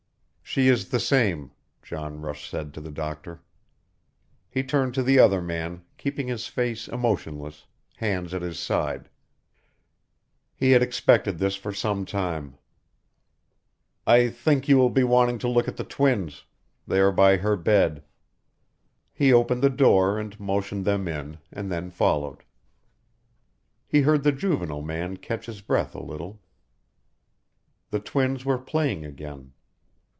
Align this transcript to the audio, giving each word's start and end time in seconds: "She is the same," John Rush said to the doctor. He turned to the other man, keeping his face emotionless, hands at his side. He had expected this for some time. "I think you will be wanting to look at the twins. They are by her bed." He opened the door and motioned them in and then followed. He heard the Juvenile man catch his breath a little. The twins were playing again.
"She 0.43 0.67
is 0.67 0.89
the 0.89 0.99
same," 0.99 1.51
John 1.81 2.19
Rush 2.19 2.49
said 2.51 2.73
to 2.73 2.81
the 2.81 2.91
doctor. 2.91 3.41
He 4.49 4.63
turned 4.63 4.93
to 4.95 5.01
the 5.01 5.17
other 5.17 5.41
man, 5.41 5.85
keeping 5.97 6.27
his 6.27 6.47
face 6.47 6.89
emotionless, 6.89 7.67
hands 7.95 8.33
at 8.33 8.41
his 8.41 8.59
side. 8.59 9.07
He 10.53 10.71
had 10.71 10.81
expected 10.81 11.37
this 11.37 11.55
for 11.55 11.71
some 11.71 12.03
time. 12.03 12.57
"I 14.05 14.27
think 14.27 14.67
you 14.67 14.75
will 14.75 14.89
be 14.89 15.05
wanting 15.05 15.37
to 15.37 15.47
look 15.47 15.69
at 15.69 15.77
the 15.77 15.85
twins. 15.85 16.43
They 16.85 16.99
are 16.99 17.13
by 17.13 17.37
her 17.37 17.55
bed." 17.55 18.03
He 19.13 19.31
opened 19.31 19.61
the 19.61 19.69
door 19.69 20.19
and 20.19 20.37
motioned 20.37 20.83
them 20.83 21.07
in 21.07 21.37
and 21.53 21.71
then 21.71 21.89
followed. 21.91 22.43
He 23.87 24.01
heard 24.01 24.23
the 24.23 24.33
Juvenile 24.33 24.81
man 24.81 25.15
catch 25.15 25.45
his 25.45 25.61
breath 25.61 25.95
a 25.95 26.03
little. 26.03 26.41
The 27.89 28.01
twins 28.01 28.43
were 28.43 28.57
playing 28.59 29.05
again. 29.05 29.53